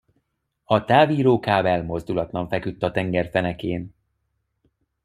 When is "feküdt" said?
2.49-2.83